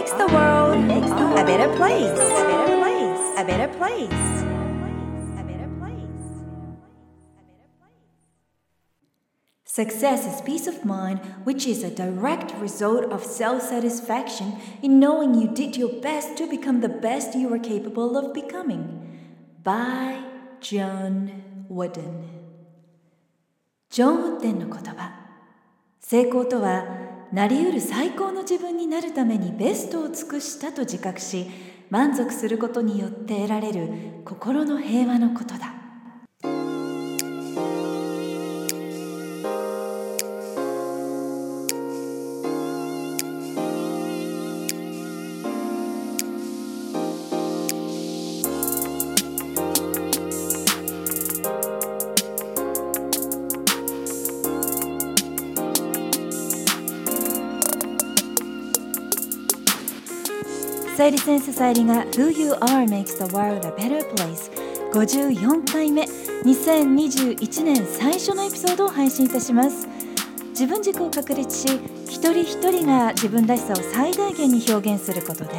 [0.00, 0.76] makes the world
[1.36, 2.18] a better place.
[2.18, 3.32] A better place.
[3.38, 4.36] A better place.
[9.64, 15.34] Success is peace of mind, which is a direct result of self satisfaction in knowing
[15.34, 18.84] you did your best to become the best you are capable of becoming.
[19.62, 20.22] By
[20.60, 22.36] John Wooden
[23.90, 25.10] ジョン・ウッデンの言葉
[26.00, 26.99] 成功とは
[27.31, 31.47] なりうる最高の自分になるためにベストを尽くしたと自覚し
[31.89, 33.89] 満足することによって得られる
[34.25, 35.80] 心の平和のことだ。
[61.31, 64.51] センスさゆりが Who You Are Makes the World a Better Place
[64.91, 66.03] 54回目
[66.43, 69.87] 2021年最初のエピソードを配信いたします。
[70.49, 71.67] 自分軸を確立し
[72.07, 75.53] 一人一人が自分らしさを最大限に表現することで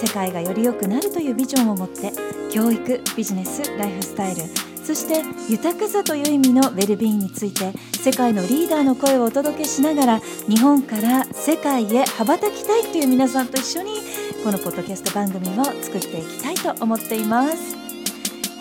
[0.00, 2.12] 世界がより良くなるというビジョンを持って
[2.50, 4.42] 教育ビジネスライフスタイル
[4.82, 14.09] そして豊かさという意味のウェルビーについて世界のリーダーの声をお届けしながら日本から世界へ羽ばたきたいという皆さんと一緒に
[14.42, 17.76] このポッドキャスト番組を作っていきたいと思っています。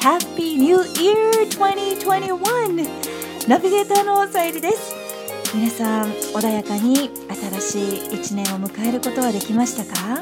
[0.02, 2.90] Happy New Year 2021
[3.48, 4.94] ナビゲーターのさゆりです。
[5.56, 7.10] 皆さん穏やかに
[7.62, 10.22] 新しい1年を迎えることはできましたか？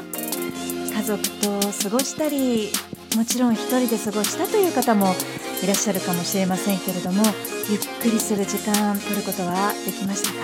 [0.96, 2.70] 家族と過ごしたり
[3.16, 5.16] もちろん一人で過ごしたという方も
[5.62, 7.24] いらっしゃるかもしれませんけれども
[7.68, 10.36] ゆっくりする時間取ることはできましたか？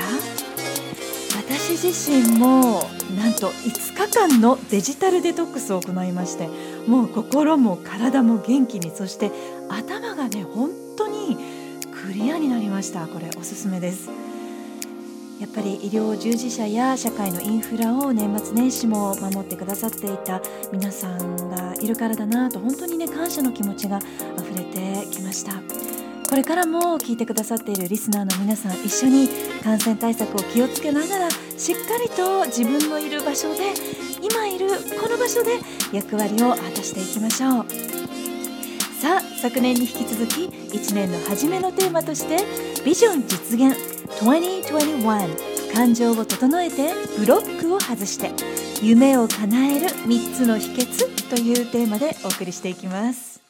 [1.36, 2.82] 私自身も
[3.14, 6.48] なんと5日間のデジタルデトックスを行いまして
[6.86, 9.30] もう心も体も元気にそして
[9.68, 11.36] 頭がね本当に
[11.92, 14.10] クリアになりましたこれおすすめです
[15.40, 20.40] やっぱり医療従事者や社会のインフラを年末年始も守ってくださっていた
[20.72, 25.84] 皆さんがいるからだなと本当にね感謝の気持ちが溢れてきました。
[26.34, 29.28] これからも聞いてくださっているリスナーの皆さん一緒に
[29.62, 33.74] 感染対策を気をつけながらしっかりと自分のいる場所で
[34.20, 34.68] 今いる
[35.00, 35.58] この場所で
[35.92, 37.66] 役割を果たしていきましょう。
[39.00, 42.38] さあ昨年に引き続き1年の初めのテーマとして
[42.84, 43.76] ビジョン実現
[44.20, 48.30] 2021感情を整えてブロックを外して
[48.82, 53.40] 夢を叶える3つの秘訣というテーマでお送りしていきます。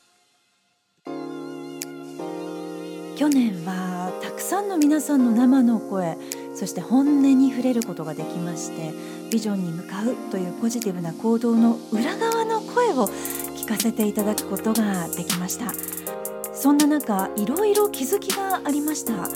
[3.16, 6.16] 去年はたくさんの皆さんの生の声
[6.54, 8.92] そして本音に触れることができまして
[9.30, 13.08] ビジョンに向かうというポジティブな行動の裏側の声を
[13.56, 15.72] 聞かせていただくことができました。
[16.54, 19.28] そんな中いろいろ気づきがありました。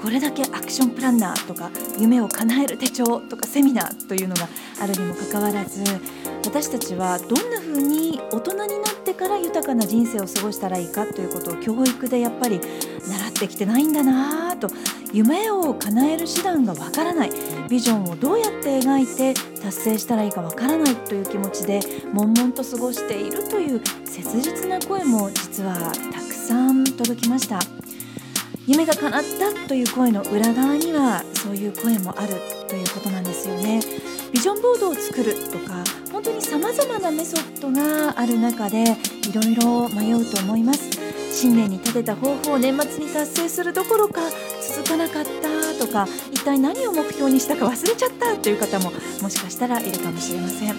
[0.00, 4.48] これだけアクションプランナーとか夢を叶える手帳とかセミナーというのが
[4.80, 5.84] あるにもかかわらず
[6.44, 14.68] 私たちはどんな風に大人になってから豊かな人生を過ごしたらいいかということを教育でやっぱり習ってきてないんだなと
[15.12, 17.30] 夢を叶える手段がわからない
[17.68, 21.80] ビジョンをどうやって描いて達成したらいいかわからないという気持ちで
[22.12, 25.74] 悶々と過ごしているという切実な声も実は
[26.12, 27.60] たくさん届きました。
[28.66, 32.34] 夢が叶ったという声の裏側にはそういう声もある
[32.68, 33.80] ということなんですよね
[34.32, 35.82] ビジョンボードを作るとか
[36.22, 40.90] 本当にさまざまなメソッドがある中でいろいろ迷うと思います。
[41.32, 44.20] 新年に立てた方法を年末に達成するどころか
[44.60, 48.92] 続かなかったとか一体何を目標にしたか忘れちゃったという方も
[49.22, 50.74] もしかしたらいるかもしれません。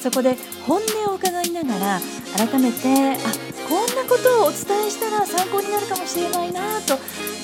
[0.00, 2.00] そこで本音を伺いながら
[2.34, 6.94] 改めてあこんなことをお伝えしたら参考になるかもしれないなと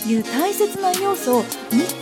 [0.09, 1.47] いう大切な要素を3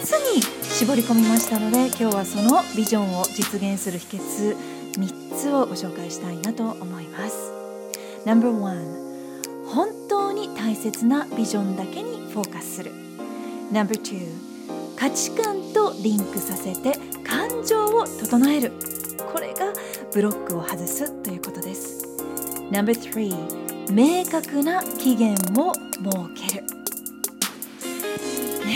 [0.04, 4.75] つに絞り込みましたので今日はそのビジョンを実現する秘訣。
[4.98, 7.52] 3つをご紹介したいなと思います。
[8.24, 9.06] No.1
[9.68, 12.92] 本当に大切なビジョンだけにフォーカスする。
[13.72, 18.72] No.2 価値観とリンクさせて感情を整える。
[19.32, 19.72] これが
[20.12, 22.06] ブロックを外すということです。
[22.70, 26.75] No.3 明確な期限を設ける。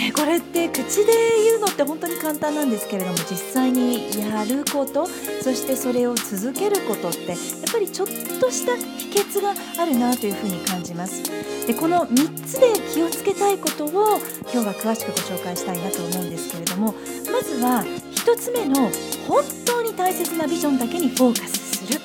[0.01, 1.13] ね、これって口で
[1.45, 7.37] 言うのって本当に簡単なんですけれども実際にやることそしてそれを続けることってやっ
[7.71, 8.07] ぱりちょっ
[8.39, 11.21] とした秘訣があるなというふうに感じます。
[11.67, 14.17] でこの3つで気をつけたいことを
[14.51, 16.95] 今日は詳しくご紹介したいなと思うんですけれども
[17.31, 18.89] まずは1つ目の
[19.27, 21.99] 本当に大切なビジョンだけにフォーカスする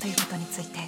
[0.00, 0.80] ということについて。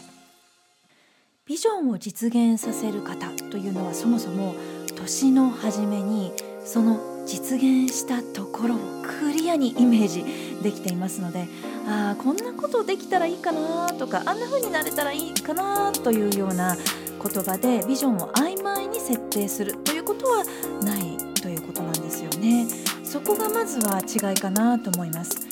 [1.46, 4.55] ビジョンを実現させる方というのはそもそも
[4.96, 6.32] 年の初めに
[6.64, 10.25] その実現したところをクリアにイメージ
[10.62, 11.46] できていますので
[11.87, 20.44] ああこんなことできたらいいかなとかあんな風になれたらいいかなというような言葉でビジョンを曖昧に設定するということは
[20.82, 22.66] ないということなんですよね。
[23.02, 25.46] そこがまずは違いかなと思います。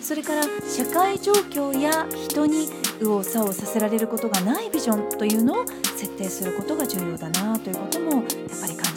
[0.00, 5.64] それから社会状況や人に右往左往させられることがないビジョンというのを
[5.96, 8.22] 設定することが重要だなということもやっ
[8.60, 8.91] ぱり感じます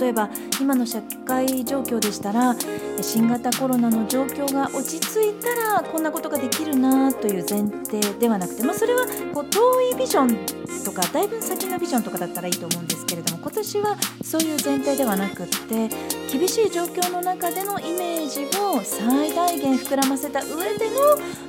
[0.00, 2.56] 例えば今の社会状況でしたら
[3.02, 9.04] 新型コロナの状況が落ち着いたらこんなことができるなという前提ではなくて、まあ、それは
[9.34, 15.88] こう遠いビジョンとかだいぶ先のビジョンとかだったらいいと思うんですけれども今年はそういう前提ではなくって
[16.32, 21.00] 厳しい状況の中でのイメージを最大限膨らませた上での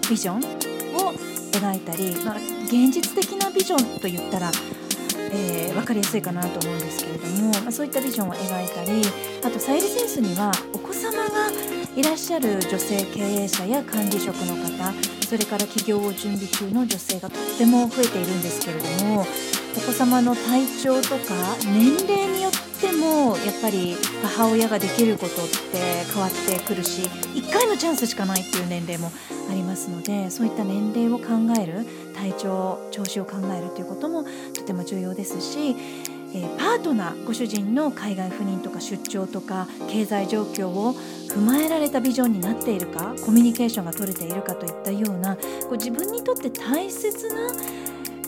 [0.09, 0.37] ビジョン
[0.97, 1.13] を
[1.53, 4.51] 描いたり、まあ、現実的なビジョンといったら
[5.33, 9.01] えー、分かりやすいかなと思うんですけれども、まあ、そういったビジョンを描いたり
[9.43, 11.51] あとサイリセンスにはお子様が
[11.95, 14.93] いらっしゃる女性経営者や管理職の方
[15.27, 19.21] それから起業を準備中の女性がとっても増えているんですけれども
[19.77, 21.33] お子様の体調とか
[21.65, 22.60] 年齢によって
[23.11, 29.11] もやっぱり母親ができることって変わってくるし1回のチャンスしかないっていう年齢も
[29.49, 31.25] ありますのでそういった年齢を考
[31.61, 31.85] える
[32.15, 34.23] 体調調子を考えるということも
[34.53, 35.75] とても重要ですし
[36.33, 40.93] えー、パートナーご主人の海外赴任とか出張とか経済状況を
[41.27, 45.41] 踏まえられたビジョンになっているかコミュニケーションが取れているかといったようなこ
[45.71, 47.51] う自分にとって大切な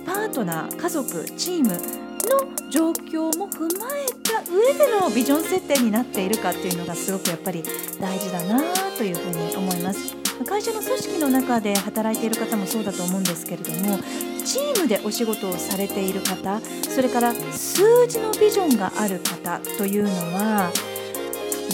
[0.06, 7.63] パートナー家族チームの状況も踏まえた上でのビジョン設定になっているかっていうのがすごくやっぱり
[7.99, 8.61] 大事だな
[8.97, 10.15] というふうに思います。
[10.45, 13.99] 会社の組織の中で働いている方もそうだと思うんですけれども
[14.43, 16.59] チームでお仕事をされている方
[16.89, 20.71] それから数字のビジョンがある方というのは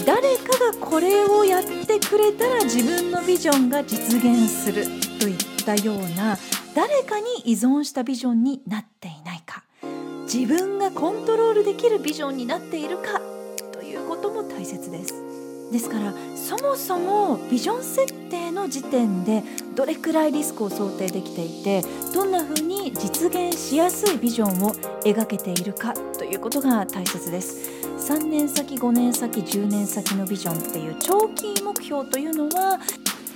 [0.06, 4.84] 誰かがこれをやってくれたら自分のビジョンが実現する
[5.18, 6.38] といったような
[6.74, 9.19] 誰かに依存したビジョンになってい
[10.32, 13.20] 自分がコントロールできるビジョンになっているか
[13.72, 15.12] ということも大切です。
[15.72, 19.42] ですからそもそもビジョン設定の時点で
[19.74, 21.82] どれくらいリスクを想定できていて
[22.14, 24.74] どんなふうに実現しやすいビジョンを
[25.04, 32.80] 描けているかということが大切です3年先5年先10年先のビジョンっていう長期目標というのは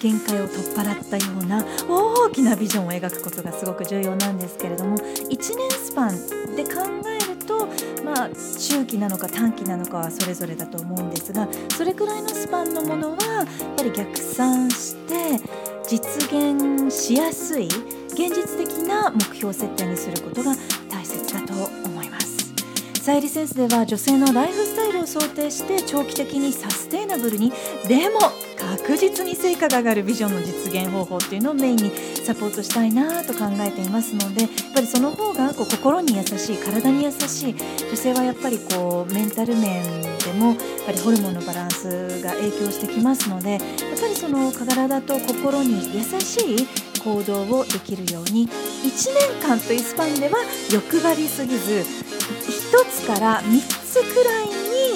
[0.04, 7.66] 限界を取っ払ったような大きなビジョンを描くことがすごく重要なんですけれども1年スパンで考えると
[8.04, 13.46] まあ中期なのか短期なのかはそれぞれだと思うんですがそれくらいのスパンのものはやっ
[13.78, 15.40] ぱり逆算して
[15.88, 20.52] 実現しやすい現実的な目標設定にすることが。
[23.04, 27.52] サイリセンスでは女性のライフスタイルを想定して長期的にサステイナブルに
[27.86, 28.18] でも
[28.56, 31.90] 確実に成果が上がるビジョンの実現方法っていうのをメインに
[32.24, 37.54] サポートしたいなと考えていますのでやっぱりその方がこう心に優しい体に優しい
[37.90, 40.08] 女性はやっぱりこうメンタル面で
[40.38, 40.56] もやっ
[40.86, 43.60] ぱりホルモンのバランスが影響してきますのでやっ
[44.00, 46.66] ぱりその体と心に優しい
[47.04, 50.38] 行動をできるように1年間というスパンでは
[50.72, 51.84] 欲張りすぎず
[52.74, 54.46] 1つから3つくらい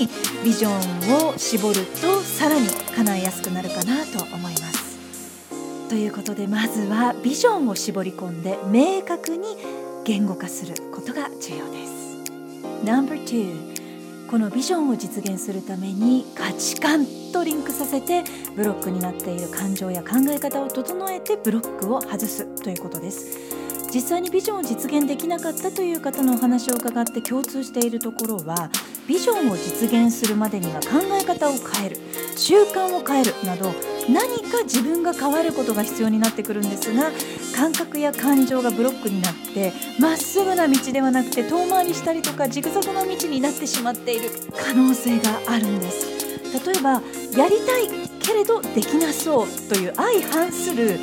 [0.01, 0.09] に
[0.45, 5.89] ビジョンを絞るとさらに叶えやすくなるかなと思います。
[5.89, 9.57] ということでまずはビジョンを絞り込んで明確に
[10.05, 12.85] 言語化することが重要です。
[12.85, 18.25] No.2 このビジョンを実現するために価値観とリンクさせて
[18.57, 23.48] ブロックになっている感情や考え方を整えてブロックを外すということです
[23.93, 28.71] 実際にビジョンを実現できなかったという方のお話を伺って共通しているところは
[29.07, 31.97] ビジョンを実現するまでには考え方を変える
[32.37, 33.73] 習慣を変えるなど
[34.09, 37.11] 何か自分が変わることが必要になってくるんですが
[37.57, 46.19] 感覚や感情がブロックになってまっすぐな道ではなくて遠回りしたりとかジグザグの道になってしまっている可能性があるんです。
[46.67, 47.03] 例えば
[47.37, 47.89] やりたい
[48.21, 50.99] けれどできなそうという相反する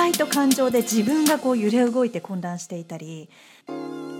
[0.00, 3.28] 待と感情で自分がこう揺れ動いて混乱していたり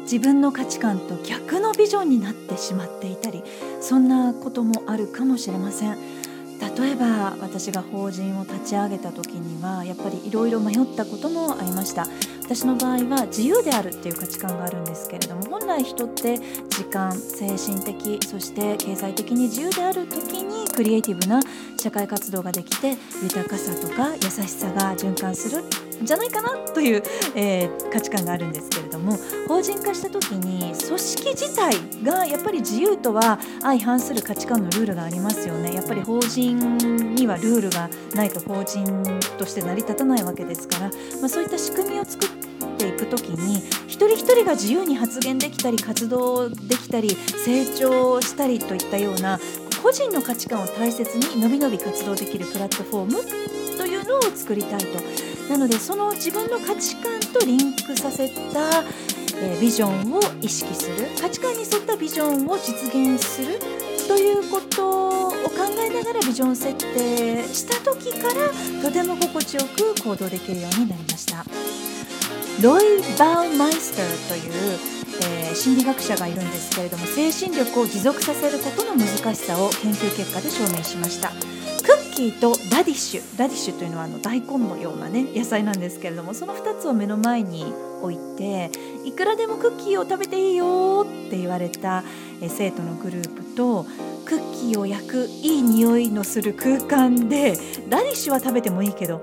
[0.03, 3.43] 自分の価値観と逆のビジョンになってしまっていたり
[3.81, 6.20] そんなこともあるかもしれません。
[6.61, 12.07] 例えば私が法人を立ち上げた時にはやっぱりいろいろ迷ったこともありました。
[12.51, 16.37] 私の場合は自由であるっていう価値観があるんですけれども本来人って
[16.69, 21.41] 時間精神的そして経済的に自由である時にクリエイティブな
[21.81, 25.63] 社会活動ができて豊かさとか優しさが循環する
[26.03, 27.03] じゃないかなという、
[27.35, 29.17] えー、価値観があるんですけれども
[29.49, 35.75] 法人化した時に組織自体がやっぱり自由とは相反する価値観のルールがありますよね。
[35.75, 36.77] やっぱり法人
[37.15, 38.85] にはルールがないと法人
[39.39, 40.91] として成り立たないわけですから、
[41.21, 42.29] まあ、そういった仕組みを作っ
[42.77, 49.39] ていく時に一人一人が自由に発言できたり活動できたり成長したりといったような
[49.83, 55.30] 個人の価値観を大切にのびのび活動できるプラットフォームというのを作りたいと。
[55.51, 58.85] なのでその自分の価値観とリンクさせた、
[59.43, 63.59] えビジョンを意識する価値観に沿ったビジョンを実現する
[64.07, 65.37] ということを考
[65.85, 71.45] えながらビジョン設定した時からとても心地よく行動できるようになりました。
[72.63, 81.60] ロイ・バウマイスターというえー、心理学者がいるんですけれども精神力を持続させることの難しさを研究結果で証明しました。
[82.21, 87.73] キーとラディッシュラディッシュというのはあの大根のようなね野菜なんですけれどもその2つを目の前に
[88.03, 88.71] 置いて
[89.07, 92.03] いくらでもクッキーを食べていいよって言われた、
[92.49, 93.85] 生徒のグループと
[94.25, 97.57] クッキーを焼くいい匂いのする空間で
[97.89, 99.21] ラディッシュは食べてもいいけど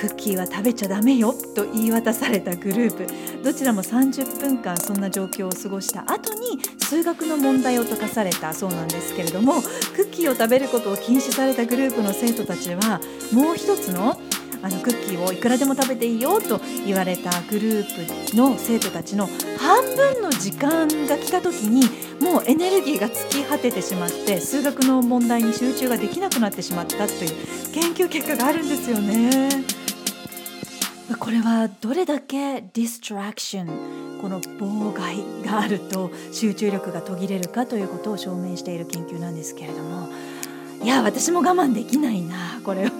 [0.00, 12.98] クッキーは食べちゃダメよと言い渡されたグループどちらも30分間そんな状況を過ごした後に数学の問題を解かされたそうなんですけれどもクッキーを食べることを禁止されたグループの生徒たちは
[13.34, 14.18] もう一つの
[14.62, 19.26] あのクッキーをいくらでも食べていいよと言われたグループの生徒たちの
[19.58, 21.82] 半分の時間が来た時に
[22.20, 29.79] もうエネルギーが尽き果ててしまって数学の問題に集中ができなくなってしまったという研究結果があるんですよね。
[31.18, 40.08] これはどれだけディストラクションこの妨害があると集中力が途切れるかということを証明している研究なんですけれども
[40.82, 42.90] いや私も我慢できないなこれは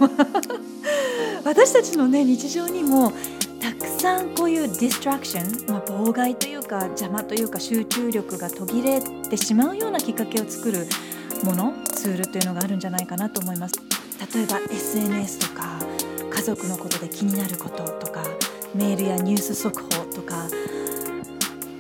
[1.44, 3.12] 私たちのね日常にも
[3.60, 10.86] たくさんこういうディストラクション、まあ、妨害というか邪魔というか集中力が途切れてしまうようなきっかけを作る
[11.44, 13.74] ものツールというのがあるんじゃないかなと思います。
[14.34, 15.69] 例えば SNS とか
[16.40, 18.22] 家族のことで気になることとか
[18.74, 20.48] メールやニュース速報とか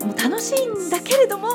[0.04, 1.48] もう楽しいんだけれども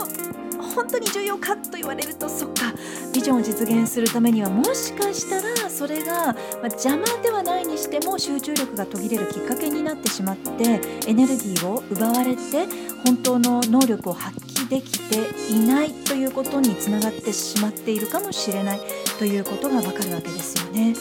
[0.73, 2.73] 本当に重要かと言われるとそっか
[3.13, 12.65] ビジョンを実現するためにはもしかしたらそれが、ま邪魔ではないにしても集中力が途切れるきっかけになってしまってエネルギーを奪われて
[13.05, 18.79] 本当の能力を発揮できていないということにつながってしまっているかもしれない
[19.19, 20.95] ということがわかるわけですよね。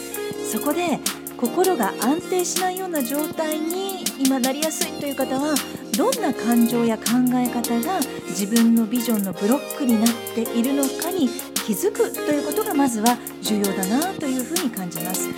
[0.51, 0.99] そこで
[1.37, 5.55] 心が安定しないような状態に今なりやすいという方は
[5.97, 7.99] どんな感情や考え方が
[8.29, 11.29] 自分のビジョンのブロックになっているのかに
[11.65, 15.29] 気づくということがまずは重要だなというふうに感じます。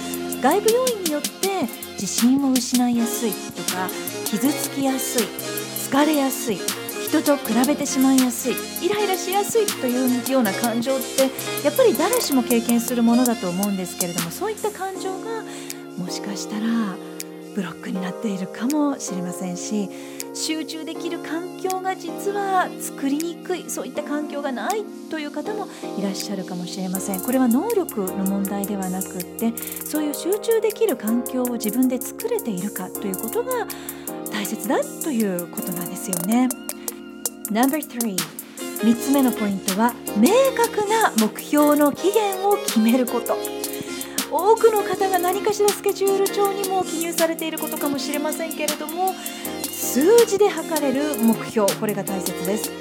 [0.42, 3.90] 外部要因によって自信を失いやすいとか
[4.26, 5.26] 傷つきやすい
[5.90, 6.60] 疲れやすい
[7.08, 11.24] 人と比べてしまいやすいイライラしやすいというような感情って
[11.66, 15.42] やっぱり誰しも経験するものだと思うんですけれどもそういった感情が
[15.98, 16.96] もしかしたら
[17.56, 19.90] ブロックになっているかもしれませんし
[20.36, 33.66] 集中できる環境が実は作りにくいそういった環境がないという方もいらっしゃるかもしれませんこれは能力の問題ではなくってそういう集中できる環境を自分で作れているかということが
[34.32, 36.48] 大切だということなんですよね。
[37.50, 38.16] No.3
[38.78, 43.36] 3つ目のポイントは明確な目標の期限を決めること
[44.32, 49.14] 多くの方が何かしらスケジュール帳にも記入されていることかもしれませんけれども
[49.64, 52.72] 数字で測れる目標これが大切です。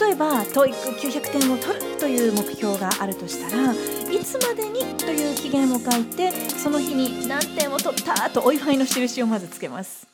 [0.00, 3.76] 例えば TOEIC900 点を取るという目標があるとしたらい
[4.24, 10.06] つまでにという期限を書いてその日に何点を取ったとお祝いの印をまずつけます。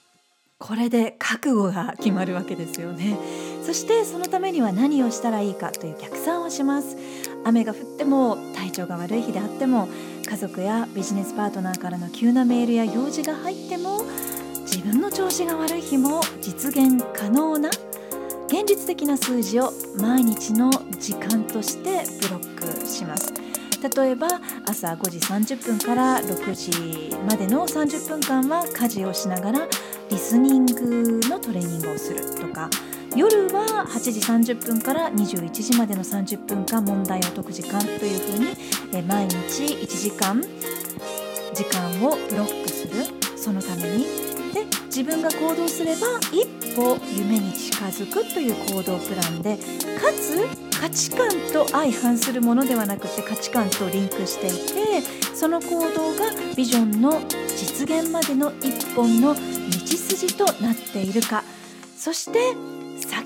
[0.58, 3.16] これで覚悟が決まるわけですよね。
[3.62, 6.96] そしてそのためには何をしたらいいかという逆算をします。
[7.46, 9.88] 雨が降っても体調が悪い日であっても
[10.28, 14.00] 家族やビジネスパートナーからの急なメールや用事が入っても
[14.62, 17.68] 自分の調子が悪い日も実現可能な
[18.48, 23.32] 現実的な数字を毎日の時間としてブロックします。
[23.94, 24.26] 例えば
[24.66, 29.68] 朝5時30分から6時までの30分間は家事をしながら
[30.10, 32.70] リスニングのトレーニングをするとか
[33.16, 38.48] 夜は8時30分から21時までの30分間問題を解く時間というふうに、
[38.92, 40.42] え毎日1時間
[41.54, 43.26] 時間をブロックする。
[43.36, 44.04] そのために。
[44.52, 50.46] で自分が行動すれば一歩夢に近づくという行動プランでかつ
[50.80, 55.02] 価値観と相反するものではなくて価値観とリンクしていて
[55.34, 57.20] その行動がビジョンの
[57.56, 61.44] 実現までの一本の道筋となっているか。
[61.96, 62.54] そして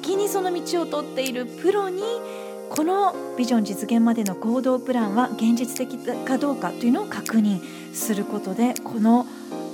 [0.02, 2.02] 先にその道を通っているプロに
[2.70, 7.60] このビジョン実現までの行動プランは現実的かどうかというのを確認
[7.92, 9.26] することでこの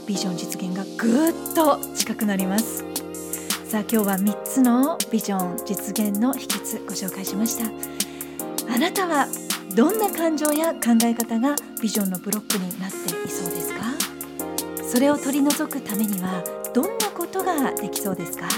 [0.05, 2.85] ビジョン実現がぐっと近くなります。
[3.69, 7.71] さあ今日は3つのビジョン実現の秘訣ご紹介しました。
[8.75, 9.29] あなたは
[9.77, 13.85] どんな感情や考え方がビジョンのブロックになっていそうですか？
[14.85, 16.43] それを取り除くためには
[16.75, 18.49] どんなことができそうですか？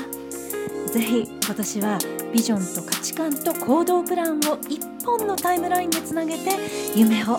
[0.92, 1.98] ぜひ今年は
[2.32, 6.50] ビジョンと価値観と行動プランを一本のタイムラインでつなげて
[6.94, 7.38] 夢を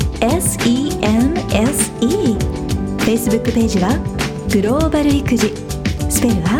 [0.21, 1.89] SENSE
[2.99, 3.97] Facebook ページは
[4.53, 5.51] グローバル育児。
[6.09, 6.59] スペルは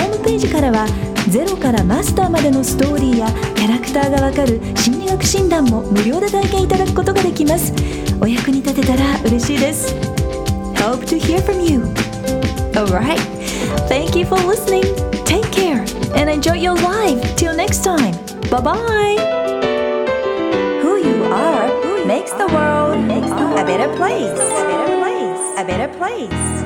[0.00, 0.86] ームページからは
[1.28, 7.72] ゼロからマスターまでのストーリーやキャラクターがわかる心理学診断も無料で体験いただくことができます。
[8.20, 9.96] お役に立てたら嬉しいです。
[10.76, 11.82] Hope to hear from you.
[12.78, 13.18] Alright,
[13.88, 14.84] thank you for listening.
[15.24, 17.34] Take care and enjoy your life.
[17.34, 18.14] Till next time.
[18.52, 19.16] Bye bye.
[20.80, 22.94] Who you are makes the world
[23.58, 24.30] a better place.
[24.30, 25.58] A better place.
[25.58, 26.57] A better place.